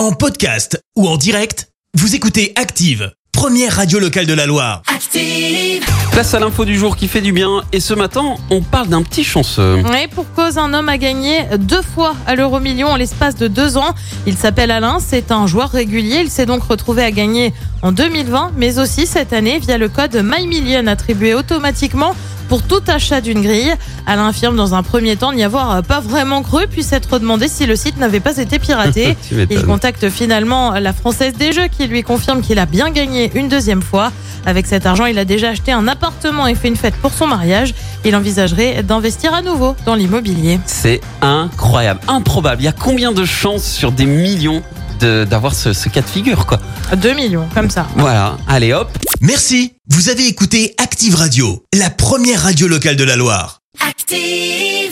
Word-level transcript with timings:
En 0.00 0.12
podcast 0.12 0.82
ou 0.96 1.06
en 1.06 1.18
direct, 1.18 1.68
vous 1.92 2.14
écoutez 2.14 2.54
Active, 2.56 3.12
première 3.32 3.76
radio 3.76 3.98
locale 3.98 4.24
de 4.24 4.32
la 4.32 4.46
Loire. 4.46 4.80
Active. 4.86 5.84
Place 6.12 6.32
à 6.32 6.40
l'info 6.40 6.64
du 6.64 6.74
jour 6.74 6.96
qui 6.96 7.06
fait 7.06 7.20
du 7.20 7.32
bien. 7.32 7.60
Et 7.74 7.80
ce 7.80 7.92
matin, 7.92 8.36
on 8.48 8.62
parle 8.62 8.88
d'un 8.88 9.02
petit 9.02 9.24
chanceux. 9.24 9.82
Et 10.02 10.08
pour 10.08 10.24
cause, 10.32 10.56
un 10.56 10.72
homme 10.72 10.88
a 10.88 10.96
gagné 10.96 11.44
deux 11.58 11.82
fois 11.82 12.16
à 12.26 12.34
l'euro 12.34 12.60
million 12.60 12.88
en 12.88 12.96
l'espace 12.96 13.36
de 13.36 13.46
deux 13.46 13.76
ans. 13.76 13.94
Il 14.26 14.38
s'appelle 14.38 14.70
Alain, 14.70 15.00
c'est 15.06 15.32
un 15.32 15.46
joueur 15.46 15.68
régulier. 15.68 16.20
Il 16.22 16.30
s'est 16.30 16.46
donc 16.46 16.62
retrouvé 16.62 17.04
à 17.04 17.10
gagner 17.10 17.52
en 17.82 17.92
2020, 17.92 18.52
mais 18.56 18.78
aussi 18.78 19.06
cette 19.06 19.34
année 19.34 19.58
via 19.58 19.76
le 19.76 19.90
code 19.90 20.16
MyMillion 20.16 20.86
attribué 20.86 21.34
automatiquement 21.34 22.14
pour 22.50 22.62
tout 22.64 22.82
achat 22.88 23.20
d'une 23.20 23.42
grille. 23.42 23.72
Alain 24.08 24.26
affirme 24.26 24.56
dans 24.56 24.74
un 24.74 24.82
premier 24.82 25.14
temps 25.14 25.32
n'y 25.32 25.44
avoir 25.44 25.84
pas 25.84 26.00
vraiment 26.00 26.42
cru, 26.42 26.66
puis 26.66 26.82
s'être 26.82 27.20
demandé 27.20 27.46
si 27.46 27.64
le 27.64 27.76
site 27.76 27.96
n'avait 27.96 28.18
pas 28.18 28.38
été 28.38 28.58
piraté. 28.58 29.16
Il 29.50 29.64
contacte 29.64 30.10
finalement 30.10 30.72
la 30.72 30.92
Française 30.92 31.34
des 31.34 31.52
Jeux 31.52 31.68
qui 31.68 31.86
lui 31.86 32.02
confirme 32.02 32.42
qu'il 32.42 32.58
a 32.58 32.66
bien 32.66 32.90
gagné 32.90 33.30
une 33.36 33.48
deuxième 33.48 33.82
fois. 33.82 34.10
Avec 34.46 34.66
cet 34.66 34.84
argent, 34.84 35.04
il 35.04 35.18
a 35.18 35.24
déjà 35.24 35.50
acheté 35.50 35.70
un 35.70 35.86
appartement 35.86 36.46
et 36.46 36.54
fait 36.54 36.68
une 36.68 36.76
fête 36.76 36.96
pour 36.96 37.12
son 37.12 37.26
mariage. 37.28 37.72
Il 38.04 38.16
envisagerait 38.16 38.82
d'investir 38.82 39.32
à 39.32 39.42
nouveau 39.42 39.76
dans 39.86 39.94
l'immobilier. 39.94 40.58
C'est 40.66 41.00
incroyable, 41.20 42.00
improbable. 42.08 42.62
Il 42.62 42.64
y 42.64 42.68
a 42.68 42.72
combien 42.72 43.12
de 43.12 43.24
chances 43.24 43.64
sur 43.64 43.92
des 43.92 44.06
millions 44.06 44.62
d'avoir 45.00 45.54
ce, 45.54 45.72
ce 45.72 45.88
cas 45.88 46.00
de 46.02 46.06
figure, 46.08 46.46
quoi 46.46 46.58
2 46.96 47.14
millions, 47.14 47.48
comme 47.54 47.70
ça. 47.70 47.86
Voilà, 47.96 48.36
allez 48.48 48.72
hop. 48.72 48.90
Merci, 49.20 49.74
vous 49.88 50.08
avez 50.08 50.26
écouté 50.26 50.74
Active 50.78 51.14
Radio, 51.14 51.64
la 51.74 51.90
première 51.90 52.42
radio 52.42 52.68
locale 52.68 52.96
de 52.96 53.04
la 53.04 53.16
Loire. 53.16 53.60
Active. 53.86 54.89